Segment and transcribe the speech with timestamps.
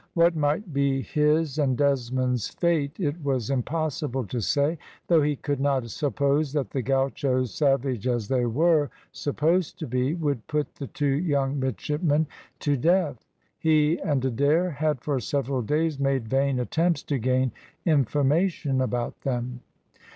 [0.15, 5.59] What might be his and Desmond's fate it was impossible to say, though he could
[5.59, 10.87] not suppose that the gauchos, savage as they were supposed to be, would put the
[10.87, 12.25] two young midshipmen
[12.61, 13.23] to death.
[13.59, 17.51] He and Adair had for several days made vain attempts to gain
[17.85, 19.59] information about them.